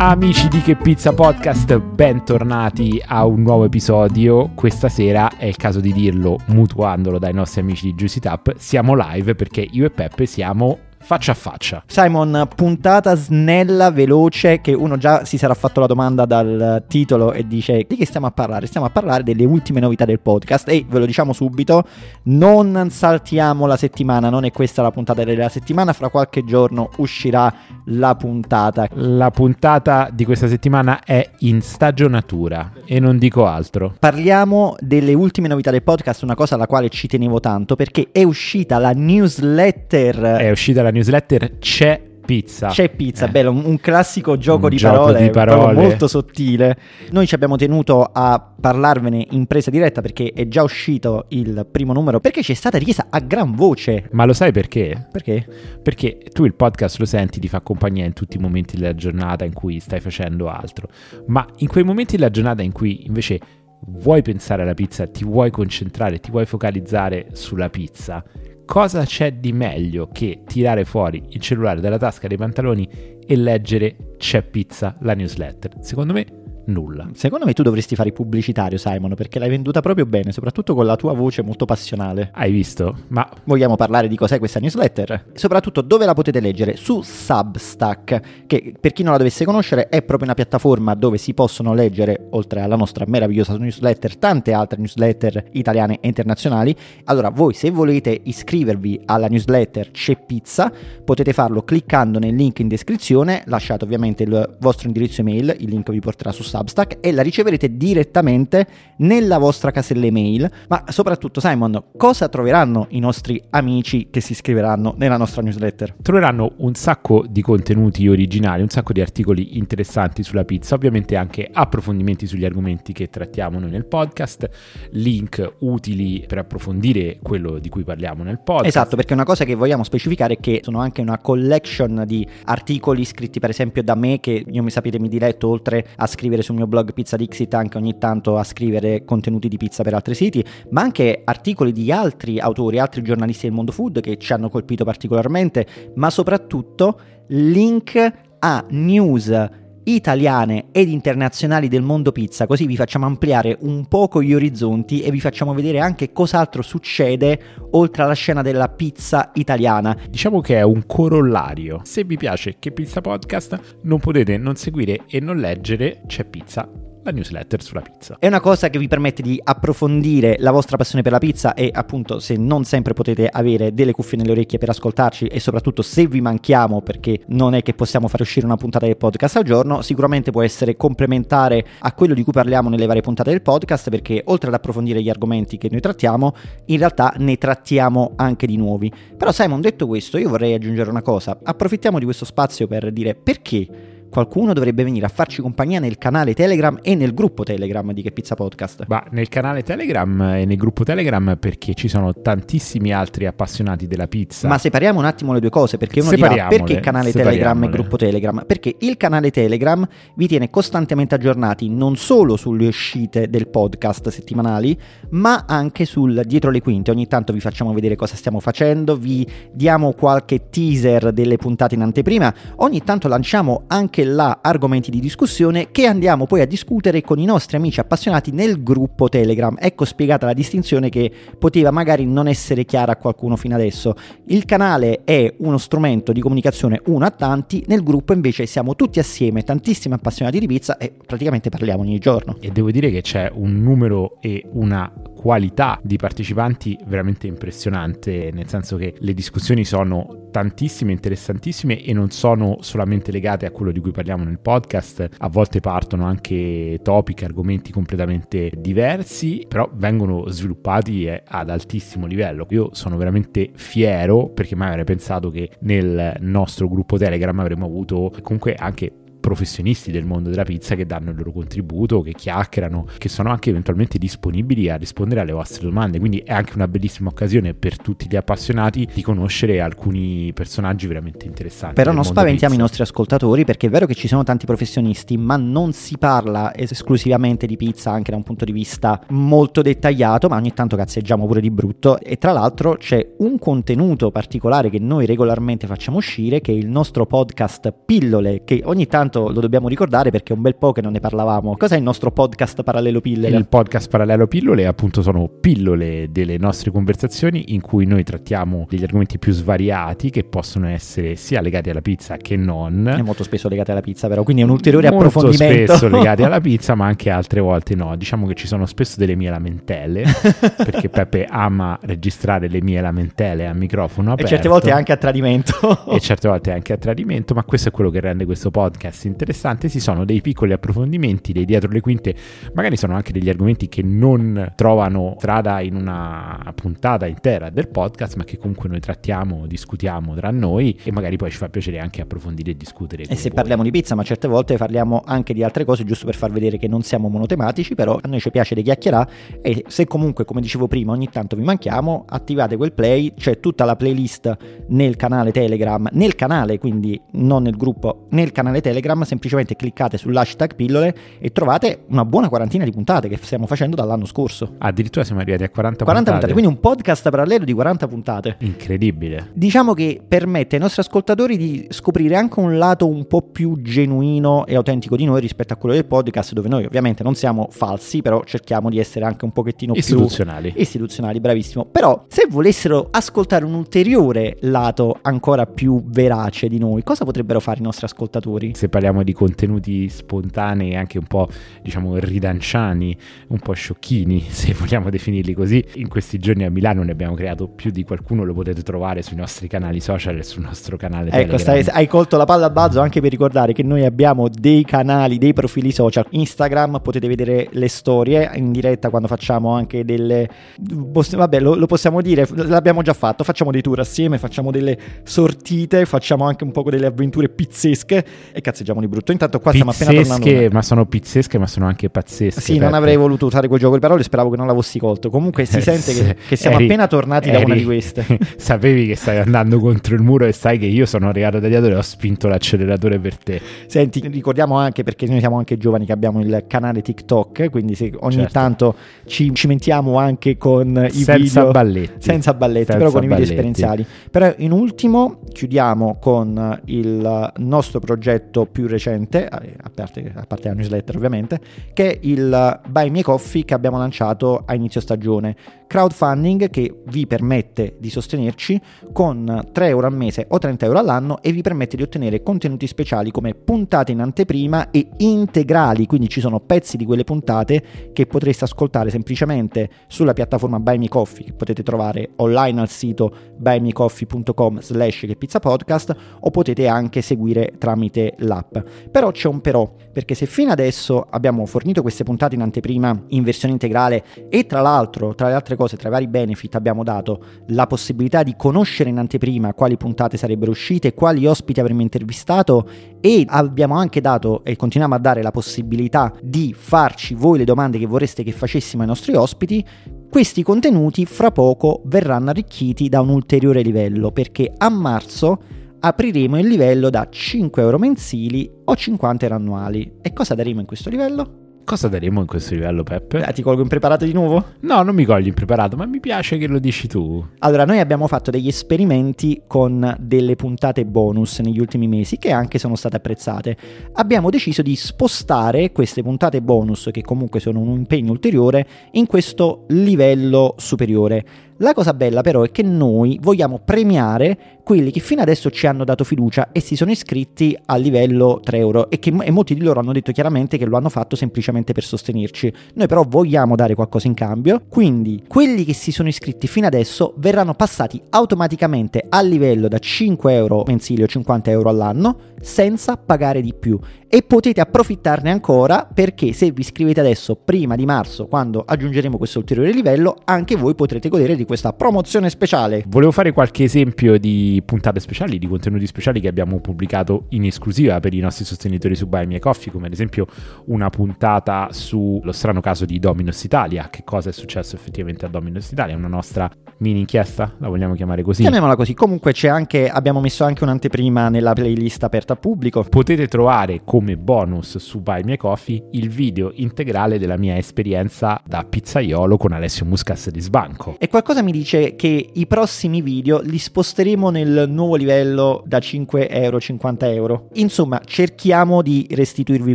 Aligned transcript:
Amici 0.00 0.46
di 0.46 0.60
Che 0.60 0.76
Pizza 0.76 1.12
Podcast, 1.12 1.76
bentornati 1.76 3.02
a 3.04 3.26
un 3.26 3.42
nuovo 3.42 3.64
episodio. 3.64 4.50
Questa 4.54 4.88
sera 4.88 5.36
è 5.36 5.46
il 5.46 5.56
caso 5.56 5.80
di 5.80 5.92
dirlo, 5.92 6.38
mutuandolo 6.46 7.18
dai 7.18 7.32
nostri 7.32 7.62
amici 7.62 7.86
di 7.86 7.94
Juicy 7.94 8.20
Tap, 8.20 8.54
siamo 8.58 8.94
live 8.94 9.34
perché 9.34 9.66
io 9.68 9.86
e 9.86 9.90
Peppe 9.90 10.24
siamo 10.24 10.78
faccia 11.00 11.32
a 11.32 11.34
faccia. 11.34 11.82
Simon, 11.86 12.48
puntata 12.54 13.14
snella, 13.14 13.90
veloce, 13.90 14.60
che 14.60 14.72
uno 14.72 14.96
già 14.96 15.24
si 15.24 15.38
sarà 15.38 15.54
fatto 15.54 15.80
la 15.80 15.86
domanda 15.86 16.24
dal 16.26 16.84
titolo 16.86 17.32
e 17.32 17.46
dice 17.46 17.84
di 17.88 17.96
che 17.96 18.06
stiamo 18.06 18.26
a 18.26 18.30
parlare? 18.30 18.66
Stiamo 18.66 18.86
a 18.86 18.90
parlare 18.90 19.22
delle 19.22 19.44
ultime 19.44 19.80
novità 19.80 20.04
del 20.04 20.20
podcast 20.20 20.68
e 20.68 20.84
ve 20.88 20.98
lo 20.98 21.06
diciamo 21.06 21.32
subito, 21.32 21.84
non 22.24 22.88
saltiamo 22.90 23.66
la 23.66 23.76
settimana, 23.76 24.28
non 24.28 24.44
è 24.44 24.52
questa 24.52 24.82
la 24.82 24.90
puntata 24.90 25.24
della 25.24 25.48
settimana, 25.48 25.92
fra 25.92 26.08
qualche 26.08 26.44
giorno 26.44 26.90
uscirà 26.96 27.52
la 27.86 28.14
puntata. 28.14 28.88
La 28.94 29.30
puntata 29.30 30.10
di 30.12 30.24
questa 30.24 30.48
settimana 30.48 31.02
è 31.04 31.30
in 31.40 31.62
stagionatura 31.62 32.72
e 32.84 33.00
non 33.00 33.18
dico 33.18 33.46
altro. 33.46 33.94
Parliamo 33.98 34.76
delle 34.80 35.14
ultime 35.14 35.48
novità 35.48 35.70
del 35.70 35.82
podcast, 35.82 36.22
una 36.22 36.34
cosa 36.34 36.54
alla 36.54 36.66
quale 36.66 36.88
ci 36.88 37.08
tenevo 37.08 37.40
tanto 37.40 37.76
perché 37.76 38.08
è 38.12 38.22
uscita 38.22 38.78
la 38.78 38.92
newsletter. 38.92 40.16
È 40.16 40.50
uscita 40.50 40.82
la 40.82 40.87
newsletter 40.90 41.58
C'è 41.58 42.06
pizza. 42.28 42.68
C'è 42.68 42.90
pizza, 42.90 43.24
Eh. 43.26 43.30
bello, 43.30 43.50
un 43.50 43.80
classico 43.80 44.36
gioco, 44.36 44.64
Un 44.64 44.68
di, 44.70 44.76
gioco 44.76 44.96
parole, 44.96 45.22
di 45.22 45.30
parole. 45.30 45.72
molto 45.80 46.06
sottile. 46.06 46.76
Noi 47.10 47.26
ci 47.26 47.34
abbiamo 47.34 47.56
tenuto 47.56 48.02
a 48.02 48.38
parlarvene 48.60 49.28
in 49.30 49.46
presa 49.46 49.70
diretta 49.70 50.02
perché 50.02 50.32
è 50.34 50.46
già 50.46 50.62
uscito 50.62 51.24
il 51.30 51.66
primo 51.72 51.94
numero, 51.94 52.20
perché 52.20 52.42
ci 52.42 52.52
è 52.52 52.54
stata 52.54 52.76
richiesta 52.76 53.06
a 53.08 53.20
gran 53.20 53.54
voce. 53.54 54.08
Ma 54.12 54.26
lo 54.26 54.34
sai 54.34 54.52
perché? 54.52 55.08
Perché? 55.10 55.46
Perché 55.82 56.18
tu 56.30 56.44
il 56.44 56.52
podcast 56.52 56.98
lo 56.98 57.06
senti, 57.06 57.40
ti 57.40 57.48
fa 57.48 57.62
compagnia 57.62 58.04
in 58.04 58.12
tutti 58.12 58.36
i 58.36 58.40
momenti 58.40 58.76
della 58.76 58.94
giornata 58.94 59.46
in 59.46 59.54
cui 59.54 59.80
stai 59.80 60.00
facendo 60.00 60.48
altro, 60.50 60.88
ma 61.28 61.46
in 61.56 61.68
quei 61.68 61.82
momenti 61.84 62.16
della 62.16 62.30
giornata 62.30 62.60
in 62.60 62.72
cui 62.72 63.06
invece 63.06 63.40
vuoi 63.86 64.20
pensare 64.20 64.60
alla 64.64 64.74
pizza, 64.74 65.06
ti 65.06 65.24
vuoi 65.24 65.50
concentrare, 65.50 66.18
ti 66.20 66.30
vuoi 66.30 66.44
focalizzare 66.44 67.28
sulla 67.32 67.70
pizza, 67.70 68.22
cosa 68.68 69.02
c'è 69.02 69.32
di 69.32 69.50
meglio 69.54 70.10
che 70.12 70.42
tirare 70.46 70.84
fuori 70.84 71.24
il 71.30 71.40
cellulare 71.40 71.80
dalla 71.80 71.96
tasca 71.96 72.28
dei 72.28 72.36
pantaloni 72.36 73.16
e 73.26 73.34
leggere 73.34 73.96
C'è 74.18 74.42
pizza, 74.42 74.94
la 75.00 75.14
newsletter? 75.14 75.76
Secondo 75.80 76.12
me 76.12 76.37
nulla. 76.68 77.08
Secondo 77.14 77.44
me 77.44 77.52
tu 77.52 77.62
dovresti 77.62 77.94
fare 77.94 78.08
il 78.08 78.14
pubblicitario, 78.14 78.78
Simon, 78.78 79.14
perché 79.14 79.38
l'hai 79.38 79.48
venduta 79.48 79.80
proprio 79.80 80.06
bene, 80.06 80.32
soprattutto 80.32 80.74
con 80.74 80.86
la 80.86 80.96
tua 80.96 81.12
voce 81.12 81.42
molto 81.42 81.64
passionale. 81.64 82.30
Hai 82.32 82.52
visto? 82.52 82.96
Ma 83.08 83.28
Vogliamo 83.44 83.76
parlare 83.76 84.08
di 84.08 84.16
cos'è 84.16 84.38
questa 84.38 84.60
newsletter? 84.60 85.26
Soprattutto 85.32 85.80
dove 85.80 86.04
la 86.04 86.12
potete 86.12 86.40
leggere? 86.40 86.76
Su 86.76 87.00
Substack, 87.02 88.46
che 88.46 88.74
per 88.78 88.92
chi 88.92 89.02
non 89.02 89.12
la 89.12 89.18
dovesse 89.18 89.44
conoscere 89.44 89.88
è 89.88 90.02
proprio 90.02 90.26
una 90.26 90.34
piattaforma 90.34 90.94
dove 90.94 91.16
si 91.16 91.32
possono 91.32 91.72
leggere, 91.72 92.26
oltre 92.30 92.60
alla 92.60 92.76
nostra 92.76 93.04
meravigliosa 93.06 93.56
newsletter, 93.56 94.16
tante 94.16 94.52
altre 94.52 94.78
newsletter 94.78 95.48
italiane 95.52 95.98
e 96.00 96.08
internazionali. 96.08 96.76
Allora, 97.04 97.30
voi 97.30 97.54
se 97.54 97.70
volete 97.70 98.20
iscrivervi 98.22 99.02
alla 99.06 99.28
newsletter 99.28 99.90
C'è 99.90 100.18
Pizza, 100.24 100.70
potete 101.04 101.32
farlo 101.32 101.62
cliccando 101.62 102.18
nel 102.18 102.34
link 102.34 102.58
in 102.58 102.68
descrizione, 102.68 103.42
lasciate 103.46 103.84
ovviamente 103.84 104.24
il 104.24 104.56
vostro 104.60 104.88
indirizzo 104.88 105.22
email, 105.22 105.56
il 105.58 105.70
link 105.70 105.90
vi 105.90 106.00
porterà 106.00 106.32
su 106.32 106.42
Substack 106.42 106.57
e 107.00 107.12
la 107.12 107.22
riceverete 107.22 107.76
direttamente 107.76 108.66
nella 108.98 109.38
vostra 109.38 109.70
casella 109.70 110.06
email. 110.06 110.50
Ma 110.68 110.84
soprattutto, 110.88 111.40
Simon, 111.40 111.82
cosa 111.96 112.28
troveranno 112.28 112.86
i 112.90 112.98
nostri 112.98 113.42
amici 113.50 114.08
che 114.10 114.20
si 114.20 114.32
iscriveranno 114.32 114.94
nella 114.96 115.16
nostra 115.16 115.42
newsletter? 115.42 115.94
troveranno 116.02 116.52
un 116.58 116.74
sacco 116.74 117.24
di 117.28 117.42
contenuti 117.42 118.08
originali, 118.08 118.62
un 118.62 118.68
sacco 118.68 118.92
di 118.92 119.00
articoli 119.00 119.58
interessanti 119.58 120.22
sulla 120.22 120.44
pizza, 120.44 120.74
ovviamente 120.74 121.16
anche 121.16 121.48
approfondimenti 121.52 122.26
sugli 122.26 122.44
argomenti 122.44 122.92
che 122.92 123.08
trattiamo 123.10 123.58
noi 123.58 123.70
nel 123.70 123.84
podcast, 123.84 124.48
link 124.92 125.56
utili 125.58 126.24
per 126.26 126.38
approfondire 126.38 127.18
quello 127.22 127.58
di 127.58 127.68
cui 127.68 127.84
parliamo 127.84 128.22
nel 128.22 128.40
podcast. 128.40 128.66
Esatto, 128.66 128.96
perché 128.96 129.12
una 129.12 129.24
cosa 129.24 129.44
che 129.44 129.54
vogliamo 129.54 129.84
specificare 129.84 130.34
è 130.34 130.40
che 130.40 130.60
sono 130.62 130.80
anche 130.80 131.00
una 131.00 131.18
collection 131.18 132.04
di 132.06 132.26
articoli 132.44 133.04
scritti 133.04 133.38
per 133.38 133.50
esempio 133.50 133.82
da 133.82 133.94
me 133.94 134.20
che 134.20 134.44
io 134.46 134.62
mi 134.62 134.70
sapete 134.70 134.98
mi 134.98 135.08
diletto 135.08 135.48
oltre 135.48 135.86
a 135.96 136.06
scrivere 136.06 136.42
sul 136.48 136.56
mio 136.56 136.66
blog 136.66 136.94
Pizza 136.94 137.16
Dixit 137.16 137.52
anche 137.52 137.76
ogni 137.76 137.98
tanto 137.98 138.38
a 138.38 138.44
scrivere 138.44 139.04
contenuti 139.04 139.48
di 139.48 139.58
pizza 139.58 139.82
per 139.82 139.92
altri 139.92 140.14
siti, 140.14 140.42
ma 140.70 140.80
anche 140.80 141.20
articoli 141.24 141.72
di 141.72 141.92
altri 141.92 142.40
autori, 142.40 142.78
altri 142.78 143.02
giornalisti 143.02 143.46
del 143.46 143.54
mondo 143.54 143.72
food 143.72 144.00
che 144.00 144.16
ci 144.16 144.32
hanno 144.32 144.48
colpito 144.48 144.84
particolarmente, 144.84 145.66
ma 145.96 146.08
soprattutto 146.08 146.98
link 147.28 148.12
a 148.38 148.64
news 148.70 149.48
italiane 149.84 150.66
ed 150.72 150.88
internazionali 150.88 151.68
del 151.68 151.82
mondo 151.82 152.12
pizza, 152.12 152.46
così 152.46 152.66
vi 152.66 152.76
facciamo 152.76 153.06
ampliare 153.06 153.56
un 153.60 153.86
poco 153.86 154.22
gli 154.22 154.34
orizzonti 154.34 155.02
e 155.02 155.10
vi 155.10 155.20
facciamo 155.20 155.54
vedere 155.54 155.80
anche 155.80 156.12
cos'altro 156.12 156.62
succede 156.62 157.40
oltre 157.72 158.02
alla 158.02 158.14
scena 158.14 158.42
della 158.42 158.68
pizza 158.68 159.30
italiana. 159.34 159.96
Diciamo 160.08 160.40
che 160.40 160.56
è 160.56 160.62
un 160.62 160.86
corollario. 160.86 161.80
Se 161.84 162.04
vi 162.04 162.16
piace 162.16 162.56
Che 162.58 162.72
Pizza 162.72 163.00
Podcast, 163.00 163.78
non 163.82 163.98
potete 163.98 164.36
non 164.36 164.56
seguire 164.56 165.02
e 165.06 165.20
non 165.20 165.36
leggere 165.36 166.02
C'è 166.06 166.24
Pizza, 166.24 166.68
la 167.08 167.12
newsletter 167.12 167.62
sulla 167.62 167.80
pizza. 167.80 168.16
È 168.18 168.26
una 168.26 168.40
cosa 168.40 168.68
che 168.70 168.78
vi 168.78 168.88
permette 168.88 169.22
di 169.22 169.40
approfondire 169.42 170.36
la 170.38 170.50
vostra 170.50 170.76
passione 170.76 171.02
per 171.02 171.12
la 171.12 171.18
pizza 171.18 171.54
e 171.54 171.70
appunto 171.72 172.20
se 172.20 172.36
non 172.36 172.64
sempre 172.64 172.92
potete 172.92 173.28
avere 173.28 173.72
delle 173.72 173.92
cuffie 173.92 174.18
nelle 174.18 174.32
orecchie 174.32 174.58
per 174.58 174.68
ascoltarci 174.68 175.26
e 175.26 175.40
soprattutto 175.40 175.82
se 175.82 176.06
vi 176.06 176.20
manchiamo 176.20 176.82
perché 176.82 177.20
non 177.28 177.54
è 177.54 177.62
che 177.62 177.74
possiamo 177.74 178.08
fare 178.08 178.22
uscire 178.22 178.46
una 178.46 178.56
puntata 178.56 178.86
del 178.86 178.96
podcast 178.96 179.36
al 179.36 179.44
giorno, 179.44 179.82
sicuramente 179.82 180.30
può 180.30 180.42
essere 180.42 180.76
complementare 180.76 181.64
a 181.80 181.92
quello 181.92 182.14
di 182.14 182.22
cui 182.22 182.32
parliamo 182.32 182.68
nelle 182.68 182.86
varie 182.86 183.02
puntate 183.02 183.30
del 183.30 183.42
podcast 183.42 183.90
perché 183.90 184.22
oltre 184.26 184.48
ad 184.48 184.54
approfondire 184.54 185.02
gli 185.02 185.08
argomenti 185.08 185.58
che 185.58 185.68
noi 185.70 185.80
trattiamo, 185.80 186.34
in 186.66 186.78
realtà 186.78 187.14
ne 187.18 187.36
trattiamo 187.36 188.12
anche 188.16 188.46
di 188.46 188.56
nuovi. 188.56 188.92
Però 189.16 189.32
Simon, 189.32 189.60
detto 189.60 189.86
questo, 189.86 190.18
io 190.18 190.28
vorrei 190.28 190.54
aggiungere 190.54 190.90
una 190.90 191.02
cosa. 191.02 191.38
Approfittiamo 191.42 191.98
di 191.98 192.04
questo 192.04 192.24
spazio 192.24 192.66
per 192.66 192.92
dire 192.92 193.14
perché 193.14 193.96
qualcuno 194.08 194.52
dovrebbe 194.52 194.84
venire 194.84 195.06
a 195.06 195.08
farci 195.08 195.40
compagnia 195.40 195.80
nel 195.80 195.98
canale 195.98 196.34
Telegram 196.34 196.78
e 196.82 196.94
nel 196.94 197.14
gruppo 197.14 197.42
Telegram 197.42 197.92
di 197.92 198.02
Che 198.02 198.12
Pizza 198.12 198.34
Podcast. 198.34 198.84
Ma 198.88 199.04
nel 199.10 199.28
canale 199.28 199.62
Telegram 199.62 200.20
e 200.36 200.44
nel 200.44 200.56
gruppo 200.56 200.84
Telegram 200.84 201.36
perché 201.38 201.74
ci 201.74 201.88
sono 201.88 202.12
tantissimi 202.14 202.92
altri 202.92 203.26
appassionati 203.26 203.86
della 203.86 204.08
pizza. 204.08 204.48
Ma 204.48 204.58
separiamo 204.58 204.98
un 204.98 205.04
attimo 205.04 205.32
le 205.32 205.40
due 205.40 205.50
cose 205.50 205.76
perché 205.76 206.00
uno 206.00 206.10
dirà 206.10 206.48
perché 206.48 206.80
canale 206.80 207.12
Telegram 207.12 207.62
e 207.62 207.68
gruppo 207.68 207.96
Telegram? 207.96 208.44
Perché 208.46 208.76
il 208.80 208.96
canale 208.96 209.30
Telegram 209.30 209.86
vi 210.14 210.26
tiene 210.26 210.50
costantemente 210.50 211.14
aggiornati 211.14 211.68
non 211.68 211.96
solo 211.96 212.36
sulle 212.36 212.66
uscite 212.66 213.28
del 213.28 213.48
podcast 213.48 214.08
settimanali, 214.08 214.78
ma 215.10 215.44
anche 215.46 215.84
sul 215.84 216.22
dietro 216.24 216.50
le 216.50 216.60
quinte. 216.60 216.90
Ogni 216.90 217.06
tanto 217.06 217.32
vi 217.32 217.40
facciamo 217.40 217.72
vedere 217.72 217.96
cosa 217.96 218.16
stiamo 218.16 218.40
facendo, 218.40 218.96
vi 218.96 219.26
diamo 219.52 219.92
qualche 219.92 220.48
teaser 220.50 221.12
delle 221.12 221.36
puntate 221.36 221.74
in 221.74 221.82
anteprima, 221.82 222.34
ogni 222.56 222.82
tanto 222.82 223.08
lanciamo 223.08 223.64
anche 223.66 223.97
là 224.04 224.38
argomenti 224.42 224.90
di 224.90 225.00
discussione 225.00 225.70
che 225.70 225.86
andiamo 225.86 226.26
poi 226.26 226.40
a 226.40 226.46
discutere 226.46 227.00
con 227.02 227.18
i 227.18 227.24
nostri 227.24 227.56
amici 227.56 227.80
appassionati 227.80 228.30
nel 228.30 228.62
gruppo 228.62 229.08
Telegram. 229.08 229.56
Ecco 229.58 229.84
spiegata 229.84 230.26
la 230.26 230.32
distinzione 230.32 230.88
che 230.88 231.10
poteva 231.38 231.70
magari 231.70 232.06
non 232.06 232.28
essere 232.28 232.64
chiara 232.64 232.92
a 232.92 232.96
qualcuno 232.96 233.36
fino 233.36 233.54
adesso. 233.54 233.94
Il 234.26 234.44
canale 234.44 235.02
è 235.04 235.34
uno 235.38 235.58
strumento 235.58 236.12
di 236.12 236.20
comunicazione 236.20 236.80
uno 236.86 237.04
a 237.04 237.10
tanti, 237.10 237.64
nel 237.66 237.82
gruppo 237.82 238.12
invece 238.12 238.46
siamo 238.46 238.74
tutti 238.74 238.98
assieme, 238.98 239.42
tantissimi 239.42 239.94
appassionati 239.94 240.38
di 240.38 240.46
pizza 240.46 240.76
e 240.76 240.92
praticamente 241.04 241.48
parliamo 241.48 241.82
ogni 241.82 241.98
giorno. 241.98 242.36
E 242.40 242.50
devo 242.50 242.70
dire 242.70 242.90
che 242.90 243.02
c'è 243.02 243.30
un 243.32 243.60
numero 243.62 244.18
e 244.20 244.44
una 244.52 244.90
qualità 245.18 245.80
di 245.82 245.96
partecipanti 245.96 246.78
veramente 246.86 247.26
impressionante, 247.26 248.30
nel 248.32 248.48
senso 248.48 248.76
che 248.76 248.94
le 248.98 249.14
discussioni 249.14 249.64
sono 249.64 250.28
tantissime, 250.30 250.92
interessantissime 250.92 251.82
e 251.82 251.92
non 251.92 252.10
sono 252.10 252.58
solamente 252.60 253.10
legate 253.10 253.44
a 253.44 253.50
quello 253.50 253.72
di 253.72 253.80
cui 253.80 253.87
parliamo 253.90 254.24
nel 254.24 254.38
podcast, 254.38 255.08
a 255.18 255.28
volte 255.28 255.60
partono 255.60 256.04
anche 256.04 256.80
topic, 256.82 257.22
argomenti 257.22 257.72
completamente 257.72 258.50
diversi, 258.56 259.44
però 259.48 259.68
vengono 259.74 260.28
sviluppati 260.28 261.08
ad 261.24 261.50
altissimo 261.50 262.06
livello. 262.06 262.46
Io 262.50 262.70
sono 262.72 262.96
veramente 262.96 263.50
fiero 263.54 264.28
perché 264.28 264.54
mai 264.54 264.68
avrei 264.68 264.84
pensato 264.84 265.30
che 265.30 265.50
nel 265.60 266.16
nostro 266.20 266.68
gruppo 266.68 266.96
Telegram 266.98 267.38
avremmo 267.38 267.66
avuto 267.66 268.12
comunque 268.22 268.54
anche 268.54 268.92
professionisti 269.20 269.90
del 269.90 270.04
mondo 270.04 270.30
della 270.30 270.44
pizza 270.44 270.74
che 270.74 270.86
danno 270.86 271.10
il 271.10 271.16
loro 271.16 271.32
contributo, 271.32 272.00
che 272.00 272.12
chiacchierano, 272.12 272.86
che 272.98 273.08
sono 273.08 273.30
anche 273.30 273.50
eventualmente 273.50 273.98
disponibili 273.98 274.70
a 274.70 274.76
rispondere 274.76 275.20
alle 275.20 275.32
vostre 275.32 275.64
domande. 275.64 275.98
Quindi 275.98 276.18
è 276.18 276.32
anche 276.32 276.52
una 276.54 276.68
bellissima 276.68 277.10
occasione 277.10 277.54
per 277.54 277.76
tutti 277.76 278.06
gli 278.08 278.16
appassionati 278.16 278.88
di 278.92 279.02
conoscere 279.02 279.60
alcuni 279.60 280.32
personaggi 280.32 280.86
veramente 280.86 281.26
interessanti. 281.26 281.74
Però 281.74 281.92
non 281.92 282.04
spaventiamo 282.04 282.54
i 282.54 282.56
pizza. 282.56 282.62
nostri 282.62 282.82
ascoltatori 282.82 283.44
perché 283.44 283.66
è 283.66 283.70
vero 283.70 283.86
che 283.86 283.94
ci 283.94 284.08
sono 284.08 284.22
tanti 284.22 284.46
professionisti, 284.46 285.16
ma 285.16 285.36
non 285.36 285.72
si 285.72 285.98
parla 285.98 286.54
es- 286.54 286.72
esclusivamente 286.72 287.46
di 287.46 287.56
pizza 287.56 287.90
anche 287.90 288.10
da 288.10 288.16
un 288.16 288.22
punto 288.22 288.44
di 288.44 288.52
vista 288.52 289.00
molto 289.08 289.62
dettagliato, 289.62 290.28
ma 290.28 290.36
ogni 290.36 290.52
tanto 290.54 290.76
cazzeggiamo 290.76 291.26
pure 291.26 291.40
di 291.40 291.50
brutto 291.50 291.98
e 292.00 292.16
tra 292.16 292.32
l'altro 292.32 292.76
c'è 292.76 293.14
un 293.18 293.38
contenuto 293.38 294.10
particolare 294.10 294.70
che 294.70 294.78
noi 294.78 295.06
regolarmente 295.06 295.66
facciamo 295.66 295.98
uscire 295.98 296.40
che 296.40 296.52
è 296.52 296.54
il 296.54 296.68
nostro 296.68 297.06
podcast 297.06 297.72
Pillole 297.84 298.44
che 298.44 298.62
ogni 298.64 298.86
tanto 298.86 299.07
tanto 299.08 299.32
lo 299.32 299.40
dobbiamo 299.40 299.68
ricordare 299.68 300.10
perché 300.10 300.32
è 300.32 300.36
un 300.36 300.42
bel 300.42 300.54
po' 300.56 300.72
che 300.72 300.82
non 300.82 300.92
ne 300.92 301.00
parlavamo. 301.00 301.56
Cos'è 301.56 301.76
il 301.76 301.82
nostro 301.82 302.10
podcast 302.10 302.62
Parallelo 302.62 303.00
Pillole? 303.00 303.34
Il 303.34 303.48
podcast 303.48 303.88
Parallelo 303.88 304.26
Pillole 304.26 304.66
appunto 304.66 305.02
sono 305.02 305.28
pillole 305.28 306.08
delle 306.10 306.36
nostre 306.38 306.70
conversazioni 306.70 307.54
in 307.54 307.60
cui 307.60 307.86
noi 307.86 308.04
trattiamo 308.04 308.66
degli 308.68 308.82
argomenti 308.82 309.18
più 309.18 309.32
svariati 309.32 310.10
che 310.10 310.24
possono 310.24 310.68
essere 310.68 311.16
sia 311.16 311.40
legati 311.40 311.70
alla 311.70 311.80
pizza 311.80 312.16
che 312.16 312.36
non. 312.36 312.86
È 312.86 313.02
molto 313.02 313.24
spesso 313.24 313.48
legati 313.48 313.70
alla 313.70 313.80
pizza 313.80 314.08
però, 314.08 314.22
quindi 314.22 314.42
è 314.42 314.44
un 314.44 314.50
ulteriore 314.50 314.90
Molto 314.90 315.06
approfondimento. 315.06 315.76
spesso 315.76 315.88
legati 315.96 316.22
alla 316.22 316.40
pizza 316.40 316.74
ma 316.74 316.86
anche 316.86 317.10
altre 317.10 317.40
volte 317.40 317.74
no. 317.74 317.96
Diciamo 317.96 318.26
che 318.26 318.34
ci 318.34 318.46
sono 318.46 318.66
spesso 318.66 318.96
delle 318.98 319.16
mie 319.16 319.30
lamentele 319.30 320.04
perché 320.56 320.88
Peppe 320.88 321.26
ama 321.28 321.78
registrare 321.82 322.48
le 322.48 322.60
mie 322.62 322.80
lamentele 322.80 323.46
a 323.46 323.54
microfono 323.54 324.10
e 324.10 324.12
aperto. 324.12 324.30
certe 324.30 324.48
volte 324.48 324.70
anche 324.70 324.92
a 324.92 324.96
tradimento. 324.96 325.86
e 325.90 326.00
certe 326.00 326.28
volte 326.28 326.52
anche 326.52 326.72
a 326.72 326.76
tradimento, 326.76 327.34
ma 327.34 327.42
questo 327.44 327.68
è 327.68 327.72
quello 327.72 327.90
che 327.90 328.00
rende 328.00 328.24
questo 328.24 328.50
podcast 328.50 328.97
interessante. 329.06 329.68
Ci 329.68 329.80
sono 329.80 330.04
dei 330.04 330.20
piccoli 330.20 330.52
approfondimenti, 330.52 331.32
dei 331.32 331.44
dietro 331.44 331.70
le 331.70 331.80
quinte, 331.80 332.14
magari 332.54 332.76
sono 332.76 332.94
anche 332.94 333.12
degli 333.12 333.28
argomenti 333.28 333.68
che 333.68 333.82
non 333.82 334.52
trovano 334.56 335.14
strada 335.18 335.60
in 335.60 335.74
una 335.74 336.52
puntata 336.54 337.06
intera 337.06 337.50
del 337.50 337.68
podcast, 337.68 338.16
ma 338.16 338.24
che 338.24 338.38
comunque 338.38 338.68
noi 338.68 338.80
trattiamo, 338.80 339.46
discutiamo 339.46 340.14
tra 340.14 340.30
noi 340.30 340.78
e 340.82 340.92
magari 340.92 341.16
poi 341.16 341.30
ci 341.30 341.36
fa 341.36 341.48
piacere 341.48 341.78
anche 341.78 342.00
approfondire 342.00 342.52
e 342.52 342.56
discutere. 342.56 343.04
E 343.04 343.16
se 343.16 343.30
parliamo 343.30 343.62
di 343.62 343.70
pizza, 343.70 343.94
ma 343.94 344.02
certe 344.02 344.28
volte 344.28 344.56
parliamo 344.56 345.02
anche 345.04 345.34
di 345.34 345.42
altre 345.42 345.64
cose, 345.64 345.84
giusto 345.84 346.06
per 346.06 346.14
far 346.14 346.30
vedere 346.30 346.58
che 346.58 346.68
non 346.68 346.82
siamo 346.82 347.08
monotematici, 347.08 347.74
però 347.74 347.98
a 348.00 348.08
noi 348.08 348.20
ci 348.20 348.30
piace 348.30 348.54
di 348.54 348.62
chiacchierare 348.62 349.10
e 349.42 349.64
se 349.68 349.86
comunque, 349.86 350.24
come 350.24 350.40
dicevo 350.40 350.66
prima, 350.68 350.92
ogni 350.92 351.08
tanto 351.10 351.36
vi 351.36 351.42
manchiamo, 351.42 352.04
attivate 352.08 352.56
quel 352.56 352.72
play, 352.72 353.14
c'è 353.14 353.40
tutta 353.40 353.64
la 353.64 353.76
playlist 353.76 354.36
nel 354.68 354.96
canale 354.96 355.32
Telegram, 355.32 355.88
nel 355.92 356.14
canale, 356.14 356.58
quindi 356.58 357.00
non 357.12 357.42
nel 357.42 357.56
gruppo, 357.56 358.06
nel 358.10 358.32
canale 358.32 358.60
Telegram, 358.60 358.87
semplicemente 359.04 359.56
cliccate 359.56 359.98
sull'hashtag 359.98 360.54
pillole 360.54 360.94
e 361.18 361.30
trovate 361.30 361.84
una 361.88 362.04
buona 362.04 362.28
quarantina 362.28 362.64
di 362.64 362.70
puntate 362.70 363.08
che 363.08 363.18
stiamo 363.20 363.46
facendo 363.46 363.76
dall'anno 363.76 364.06
scorso. 364.06 364.54
Addirittura 364.58 365.04
siamo 365.04 365.20
arrivati 365.20 365.44
a 365.44 365.50
40, 365.50 365.84
40 365.84 366.10
puntate, 366.10 366.32
quindi 366.32 366.50
un 366.50 366.60
podcast 366.60 367.08
parallelo 367.10 367.44
di 367.44 367.52
40 367.52 367.88
puntate. 367.88 368.36
Incredibile. 368.40 369.30
Diciamo 369.32 369.74
che 369.74 370.00
permette 370.06 370.56
ai 370.56 370.62
nostri 370.62 370.82
ascoltatori 370.82 371.36
di 371.36 371.66
scoprire 371.70 372.16
anche 372.16 372.40
un 372.40 372.58
lato 372.58 372.88
un 372.88 373.06
po' 373.06 373.22
più 373.22 373.60
genuino 373.60 374.46
e 374.46 374.54
autentico 374.54 374.96
di 374.96 375.04
noi 375.04 375.20
rispetto 375.20 375.52
a 375.52 375.56
quello 375.56 375.74
del 375.74 375.86
podcast, 375.86 376.32
dove 376.32 376.48
noi 376.48 376.64
ovviamente 376.64 377.02
non 377.02 377.14
siamo 377.14 377.48
falsi, 377.50 378.02
però 378.02 378.22
cerchiamo 378.24 378.68
di 378.70 378.78
essere 378.78 379.04
anche 379.04 379.24
un 379.24 379.32
pochettino 379.32 379.74
Istituzionali. 379.74 380.52
più 380.52 380.60
istituzionali, 380.60 381.20
bravissimo. 381.20 381.66
Però 381.66 382.04
se 382.08 382.26
volessero 382.28 382.88
ascoltare 382.90 383.44
un 383.44 383.54
ulteriore 383.54 384.36
lato 384.40 384.98
ancora 385.02 385.46
più 385.46 385.82
verace 385.86 386.48
di 386.48 386.58
noi, 386.58 386.82
cosa 386.82 387.04
potrebbero 387.04 387.40
fare 387.40 387.58
i 387.60 387.62
nostri 387.62 387.86
ascoltatori? 387.86 388.52
Se 388.54 388.68
parliamo 388.78 389.02
di 389.02 389.12
contenuti 389.12 389.88
spontanei, 389.88 390.76
anche 390.76 390.98
un 390.98 391.06
po' 391.06 391.28
diciamo 391.62 391.96
ridanciani, 391.96 392.96
un 393.28 393.38
po' 393.40 393.52
sciocchini, 393.52 394.24
se 394.30 394.54
vogliamo 394.54 394.88
definirli 394.88 395.34
così, 395.34 395.64
in 395.74 395.88
questi 395.88 396.18
giorni 396.18 396.44
a 396.44 396.50
Milano 396.50 396.84
ne 396.84 396.92
abbiamo 396.92 397.14
creato 397.14 397.48
più 397.48 397.72
di 397.72 397.82
qualcuno, 397.82 398.24
lo 398.24 398.34
potete 398.34 398.62
trovare 398.62 399.02
sui 399.02 399.16
nostri 399.16 399.48
canali 399.48 399.80
social 399.80 400.16
e 400.16 400.22
sul 400.22 400.42
nostro 400.42 400.76
canale 400.76 401.10
Ecco, 401.10 401.38
stai- 401.38 401.64
hai 401.68 401.88
colto 401.88 402.16
la 402.16 402.24
palla 402.24 402.46
a 402.46 402.50
balzo 402.50 402.80
anche 402.80 403.00
per 403.00 403.10
ricordare 403.10 403.52
che 403.52 403.64
noi 403.64 403.84
abbiamo 403.84 404.28
dei 404.28 404.64
canali, 404.64 405.18
dei 405.18 405.32
profili 405.32 405.72
social. 405.72 406.06
Instagram 406.10 406.80
potete 406.80 407.08
vedere 407.08 407.48
le 407.50 407.68
storie 407.68 408.30
in 408.34 408.52
diretta 408.52 408.90
quando 408.90 409.08
facciamo 409.08 409.50
anche 409.50 409.84
delle. 409.84 410.28
Vabbè, 410.58 411.40
lo, 411.40 411.54
lo 411.54 411.66
possiamo 411.66 412.00
dire, 412.00 412.26
l'abbiamo 412.30 412.82
già 412.82 412.92
fatto. 412.92 413.24
Facciamo 413.24 413.50
dei 413.50 413.62
tour 413.62 413.80
assieme, 413.80 414.18
facciamo 414.18 414.50
delle 414.50 414.78
sortite, 415.02 415.84
facciamo 415.84 416.24
anche 416.24 416.44
un 416.44 416.52
po' 416.52 416.62
delle 416.62 416.86
avventure 416.86 417.28
pizzesche 417.28 418.04
e 418.32 418.40
cazzeggiamo 418.40 418.67
di 418.80 418.88
brutto. 418.88 419.12
Intanto 419.12 419.40
qua 419.40 419.52
stiamo 419.52 419.70
appena 419.70 419.90
tornando. 419.92 420.24
Pizzesche, 420.24 420.50
ma 420.52 420.62
sono 420.62 420.86
pizzesche, 420.86 421.38
ma 421.38 421.46
sono 421.46 421.66
anche 421.66 421.90
pazzesche. 421.90 422.40
Sì, 422.40 422.58
non 422.58 422.74
avrei 422.74 422.96
voluto 422.96 423.26
usare 423.26 423.48
quel 423.48 423.58
gioco 423.60 423.74
di 423.74 423.80
parole, 423.80 424.02
speravo 424.02 424.30
che 424.30 424.36
non 424.36 424.46
l'avessi 424.46 424.78
colto. 424.78 425.10
Comunque 425.10 425.44
si 425.44 425.56
Eh, 425.56 425.60
sente 425.60 425.92
che, 425.94 426.16
che 426.28 426.36
siamo 426.36 426.56
Eri- 426.56 426.64
appena 426.66 426.86
tornati 426.86 427.30
da 427.30 427.38
una 427.38 427.54
di 427.54 427.64
queste. 427.64 428.04
Sapevi 428.36 428.86
che 428.86 428.96
stai 428.96 429.18
andando 429.18 429.58
contro 429.58 429.94
il 429.94 430.02
muro 430.02 430.24
e 430.26 430.32
sai 430.32 430.58
che 430.58 430.66
io 430.66 430.86
sono 430.86 431.08
arrivato 431.08 431.38
da 431.38 431.48
dietro 431.48 431.70
e 431.70 431.74
ho 431.74 431.82
spinto 431.82 432.28
l'acceleratore 432.28 432.98
per 432.98 433.16
te. 433.16 433.40
Senti, 433.66 434.00
ricordiamo 434.08 434.56
anche 434.56 434.82
perché 434.82 435.06
noi 435.06 435.20
siamo 435.20 435.38
anche 435.38 435.56
giovani 435.58 435.86
che 435.86 435.92
abbiamo 435.92 436.20
il 436.20 436.44
canale 436.46 436.82
TikTok, 436.82 437.50
quindi 437.50 437.74
se 437.74 437.92
ogni 438.00 438.16
Certo. 438.18 438.32
tanto 438.32 438.74
ci 439.06 439.32
cimentiamo 439.34 439.96
anche 439.98 440.36
con 440.36 440.88
i 440.90 441.02
Senza 441.02 441.40
video 441.40 441.50
balletti. 441.52 441.92
senza 441.98 442.34
balletti, 442.34 442.64
Senza 442.72 442.78
però 442.78 442.90
con 442.90 443.04
i 443.04 443.06
video 443.08 443.22
esperienziali. 443.24 443.86
Però 444.10 444.32
in 444.38 444.52
ultimo 444.52 445.20
chiudiamo 445.32 445.98
con 446.00 446.60
il 446.66 447.32
nostro 447.36 447.80
progetto 447.80 448.46
più 448.58 448.66
recente, 448.66 449.24
a 449.28 449.40
parte, 449.72 450.12
a 450.16 450.24
parte 450.26 450.48
la 450.48 450.54
newsletter 450.54 450.96
ovviamente, 450.96 451.38
che 451.72 451.92
è 451.92 451.98
il 452.02 452.60
Buy 452.68 452.90
Me 452.90 453.02
Coffee 453.04 453.44
che 453.44 453.54
abbiamo 453.54 453.78
lanciato 453.78 454.42
a 454.44 454.52
inizio 454.56 454.80
stagione. 454.80 455.36
Crowdfunding 455.68 456.50
che 456.50 456.82
vi 456.86 457.06
permette 457.06 457.76
di 457.78 457.88
sostenerci 457.88 458.60
con 458.90 459.50
3 459.52 459.66
euro 459.68 459.86
al 459.86 459.92
mese 459.92 460.26
o 460.30 460.38
30 460.38 460.64
euro 460.64 460.78
all'anno 460.78 461.22
e 461.22 461.30
vi 461.30 461.42
permette 461.42 461.76
di 461.76 461.82
ottenere 461.84 462.22
contenuti 462.22 462.66
speciali 462.66 463.12
come 463.12 463.34
puntate 463.34 463.92
in 463.92 464.00
anteprima 464.00 464.72
e 464.72 464.88
integrali, 464.96 465.86
quindi 465.86 466.08
ci 466.08 466.20
sono 466.20 466.40
pezzi 466.40 466.76
di 466.76 466.84
quelle 466.84 467.04
puntate 467.04 467.62
che 467.92 468.06
potreste 468.06 468.42
ascoltare 468.42 468.90
semplicemente 468.90 469.68
sulla 469.86 470.14
piattaforma 470.14 470.58
Buy 470.58 470.78
Me 470.78 470.88
Coffee 470.88 471.26
che 471.26 471.32
potete 471.32 471.62
trovare 471.62 472.10
online 472.16 472.60
al 472.60 472.68
sito 472.68 473.14
buymecoffee.com 473.36 474.60
slash 474.60 475.00
che 475.06 475.14
pizza 475.14 475.38
podcast 475.38 475.94
o 476.20 476.30
potete 476.30 476.66
anche 476.66 477.02
seguire 477.02 477.52
tramite 477.56 478.14
l'app. 478.18 478.47
Però 478.90 479.10
c'è 479.10 479.28
un 479.28 479.40
però, 479.40 479.70
perché 479.92 480.14
se 480.14 480.26
fino 480.26 480.50
adesso 480.50 481.06
abbiamo 481.08 481.44
fornito 481.46 481.82
queste 481.82 482.04
puntate 482.04 482.34
in 482.34 482.42
anteprima 482.42 483.04
in 483.08 483.22
versione 483.22 483.52
integrale 483.52 484.04
e 484.28 484.46
tra 484.46 484.60
l'altro, 484.60 485.14
tra 485.14 485.28
le 485.28 485.34
altre 485.34 485.56
cose, 485.56 485.76
tra 485.76 485.88
i 485.88 485.92
vari 485.92 486.08
benefit 486.08 486.54
abbiamo 486.54 486.82
dato 486.82 487.22
la 487.48 487.66
possibilità 487.66 488.22
di 488.22 488.34
conoscere 488.36 488.90
in 488.90 488.98
anteprima 488.98 489.54
quali 489.54 489.76
puntate 489.76 490.16
sarebbero 490.16 490.50
uscite, 490.50 490.94
quali 490.94 491.26
ospiti 491.26 491.60
avremmo 491.60 491.82
intervistato 491.82 492.68
e 493.00 493.24
abbiamo 493.26 493.76
anche 493.76 494.00
dato 494.00 494.42
e 494.44 494.56
continuiamo 494.56 494.94
a 494.94 494.98
dare 494.98 495.22
la 495.22 495.30
possibilità 495.30 496.12
di 496.22 496.54
farci 496.56 497.14
voi 497.14 497.38
le 497.38 497.44
domande 497.44 497.78
che 497.78 497.86
vorreste 497.86 498.22
che 498.22 498.32
facessimo 498.32 498.82
ai 498.82 498.88
nostri 498.88 499.14
ospiti, 499.14 499.64
questi 500.10 500.42
contenuti 500.42 501.04
fra 501.04 501.30
poco 501.30 501.82
verranno 501.84 502.30
arricchiti 502.30 502.88
da 502.88 503.00
un 503.00 503.10
ulteriore 503.10 503.62
livello 503.62 504.10
perché 504.10 504.52
a 504.56 504.68
marzo 504.70 505.38
apriremo 505.80 506.38
il 506.38 506.46
livello 506.46 506.90
da 506.90 507.08
5 507.10 507.62
euro 507.62 507.78
mensili 507.78 508.50
o 508.64 508.74
50 508.74 509.24
euro 509.24 509.36
annuali. 509.36 509.92
E 510.02 510.12
cosa 510.12 510.34
daremo 510.34 510.60
in 510.60 510.66
questo 510.66 510.90
livello? 510.90 511.46
Cosa 511.68 511.88
daremo 511.88 512.20
in 512.20 512.26
questo 512.26 512.54
livello, 512.54 512.82
Peppe? 512.82 513.22
Eh, 513.22 513.32
ti 513.34 513.42
colgo 513.42 513.60
impreparato 513.60 514.06
di 514.06 514.14
nuovo? 514.14 514.42
No, 514.60 514.80
non 514.80 514.94
mi 514.94 515.04
cogli 515.04 515.26
impreparato, 515.26 515.76
ma 515.76 515.84
mi 515.84 516.00
piace 516.00 516.38
che 516.38 516.46
lo 516.46 516.58
dici 516.58 516.88
tu. 516.88 517.22
Allora, 517.40 517.66
noi 517.66 517.78
abbiamo 517.78 518.06
fatto 518.06 518.30
degli 518.30 518.48
esperimenti 518.48 519.42
con 519.46 519.94
delle 520.00 520.34
puntate 520.34 520.86
bonus 520.86 521.40
negli 521.40 521.60
ultimi 521.60 521.86
mesi 521.86 522.16
che 522.16 522.32
anche 522.32 522.58
sono 522.58 522.74
state 522.74 522.96
apprezzate. 522.96 523.56
Abbiamo 523.92 524.30
deciso 524.30 524.62
di 524.62 524.74
spostare 524.76 525.70
queste 525.70 526.02
puntate 526.02 526.40
bonus, 526.40 526.88
che 526.90 527.02
comunque 527.02 527.38
sono 527.38 527.60
un 527.60 527.72
impegno 527.72 528.12
ulteriore, 528.12 528.66
in 528.92 529.04
questo 529.04 529.66
livello 529.68 530.54
superiore. 530.56 531.47
La 531.60 531.74
cosa 531.74 531.92
bella 531.92 532.20
però 532.20 532.42
è 532.42 532.52
che 532.52 532.62
noi 532.62 533.18
vogliamo 533.20 533.60
premiare 533.64 534.58
quelli 534.62 534.92
che 534.92 535.00
fino 535.00 535.22
adesso 535.22 535.50
ci 535.50 535.66
hanno 535.66 535.82
dato 535.82 536.04
fiducia 536.04 536.52
e 536.52 536.60
si 536.60 536.76
sono 536.76 536.90
iscritti 536.90 537.58
a 537.66 537.76
livello 537.76 538.38
3 538.44 538.58
euro 538.58 538.90
e 538.90 538.98
che 538.98 539.12
e 539.22 539.30
molti 539.30 539.54
di 539.54 539.62
loro 539.62 539.80
hanno 539.80 539.92
detto 539.92 540.12
chiaramente 540.12 540.56
che 540.56 540.66
lo 540.66 540.76
hanno 540.76 540.90
fatto 540.90 541.16
semplicemente 541.16 541.72
per 541.72 541.82
sostenerci. 541.82 542.52
Noi 542.74 542.86
però 542.86 543.02
vogliamo 543.08 543.56
dare 543.56 543.74
qualcosa 543.74 544.06
in 544.06 544.14
cambio, 544.14 544.62
quindi 544.68 545.24
quelli 545.26 545.64
che 545.64 545.72
si 545.72 545.90
sono 545.90 546.08
iscritti 546.08 546.46
fino 546.46 546.66
adesso 546.66 547.14
verranno 547.16 547.54
passati 547.54 548.00
automaticamente 548.10 549.04
a 549.08 549.20
livello 549.22 549.66
da 549.66 549.78
5 549.78 550.34
euro 550.34 550.62
mensili 550.66 551.02
o 551.02 551.06
50 551.06 551.50
euro 551.50 551.70
all'anno 551.70 552.18
senza 552.40 552.96
pagare 552.96 553.40
di 553.40 553.52
più 553.52 553.78
e 554.06 554.22
potete 554.22 554.60
approfittarne 554.60 555.30
ancora 555.30 555.88
perché 555.92 556.32
se 556.32 556.50
vi 556.50 556.60
iscrivete 556.60 557.00
adesso 557.00 557.36
prima 557.36 557.74
di 557.74 557.84
marzo 557.84 558.26
quando 558.26 558.62
aggiungeremo 558.64 559.18
questo 559.18 559.38
ulteriore 559.38 559.70
livello 559.70 560.16
anche 560.24 560.56
voi 560.56 560.74
potrete 560.74 561.08
godere 561.08 561.36
di 561.36 561.44
questa 561.48 561.72
promozione 561.72 562.28
speciale. 562.28 562.84
Volevo 562.86 563.10
fare 563.10 563.32
qualche 563.32 563.64
esempio 563.64 564.18
di 564.18 564.62
puntate 564.64 565.00
speciali, 565.00 565.38
di 565.38 565.48
contenuti 565.48 565.86
speciali 565.86 566.20
che 566.20 566.28
abbiamo 566.28 566.60
pubblicato 566.60 567.24
in 567.30 567.46
esclusiva 567.46 567.98
per 568.00 568.12
i 568.12 568.20
nostri 568.20 568.44
sostenitori 568.44 568.94
su 568.94 569.06
Buy 569.06 569.24
Me 569.24 569.36
a 569.36 569.38
Coffee, 569.38 569.72
come 569.72 569.86
ad 569.86 569.94
esempio 569.94 570.26
una 570.66 570.90
puntata 570.90 571.68
sullo 571.70 572.32
strano 572.32 572.60
caso 572.60 572.84
di 572.84 572.98
Dominos 572.98 573.42
Italia, 573.44 573.88
che 573.90 574.04
cosa 574.04 574.28
è 574.28 574.32
successo 574.32 574.76
effettivamente 574.76 575.24
a 575.24 575.28
Dominos 575.30 575.70
Italia, 575.72 575.96
una 575.96 576.06
nostra 576.06 576.50
mini 576.78 577.00
inchiesta, 577.00 577.54
la 577.58 577.68
vogliamo 577.68 577.94
chiamare 577.94 578.22
così. 578.22 578.42
chiamiamola 578.42 578.76
così. 578.76 578.92
Comunque 578.92 579.32
c'è 579.32 579.48
anche 579.48 579.88
abbiamo 579.88 580.20
messo 580.20 580.44
anche 580.44 580.64
un'anteprima 580.64 581.30
nella 581.30 581.54
playlist 581.54 582.04
aperta 582.04 582.34
al 582.34 582.40
pubblico. 582.40 582.84
Potete 582.84 583.26
trovare 583.26 583.80
come 583.84 584.18
bonus 584.18 584.76
su 584.76 585.00
Buy 585.00 585.22
Me 585.24 585.32
a 585.32 585.36
Coffee 585.38 585.82
il 585.92 586.10
video 586.10 586.52
integrale 586.54 587.18
della 587.18 587.38
mia 587.38 587.56
esperienza 587.56 588.40
da 588.44 588.64
pizzaiolo 588.68 589.38
con 589.38 589.52
Alessio 589.52 589.86
Muscas 589.86 590.28
di 590.28 590.40
Sbanco. 590.40 590.96
è 590.98 591.08
qualcosa 591.08 591.37
qualcosa 591.38 591.42
mi 591.42 591.52
dice 591.52 591.96
che 591.96 592.30
i 592.32 592.46
prossimi 592.46 593.02
video 593.02 593.40
li 593.40 593.58
sposteremo 593.58 594.30
nel 594.30 594.66
nuovo 594.68 594.96
livello 594.96 595.62
da 595.66 595.78
5 595.78 596.28
euro, 596.28 596.60
50 596.60 597.10
euro. 597.10 597.48
Insomma, 597.54 598.00
cerchiamo 598.04 598.82
di 598.82 599.06
restituirvi 599.10 599.74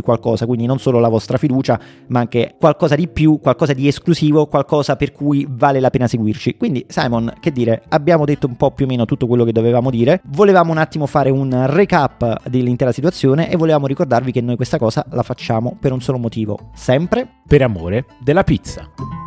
qualcosa, 0.00 0.46
quindi 0.46 0.66
non 0.66 0.78
solo 0.78 0.98
la 0.98 1.08
vostra 1.08 1.38
fiducia, 1.38 1.78
ma 2.08 2.20
anche 2.20 2.54
qualcosa 2.58 2.94
di 2.94 3.08
più, 3.08 3.40
qualcosa 3.40 3.72
di 3.72 3.88
esclusivo, 3.88 4.46
qualcosa 4.46 4.96
per 4.96 5.12
cui 5.12 5.46
vale 5.48 5.80
la 5.80 5.90
pena 5.90 6.06
seguirci. 6.06 6.56
Quindi, 6.56 6.84
Simon, 6.88 7.32
che 7.40 7.52
dire, 7.52 7.82
abbiamo 7.88 8.24
detto 8.24 8.46
un 8.46 8.56
po' 8.56 8.70
più 8.70 8.84
o 8.84 8.88
meno 8.88 9.04
tutto 9.04 9.26
quello 9.26 9.44
che 9.44 9.52
dovevamo 9.52 9.90
dire. 9.90 10.20
Volevamo 10.26 10.72
un 10.72 10.78
attimo 10.78 11.06
fare 11.06 11.30
un 11.30 11.66
recap 11.66 12.48
dell'intera 12.48 12.92
situazione 12.92 13.50
e 13.50 13.56
volevamo 13.56 13.86
ricordarvi 13.86 14.32
che 14.32 14.40
noi 14.40 14.56
questa 14.56 14.78
cosa 14.78 15.04
la 15.10 15.22
facciamo 15.22 15.76
per 15.80 15.92
un 15.92 16.00
solo 16.00 16.18
motivo, 16.18 16.70
sempre 16.74 17.26
per 17.46 17.62
amore 17.62 18.06
della 18.22 18.44
pizza. 18.44 19.23